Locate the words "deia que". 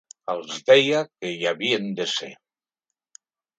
0.69-1.31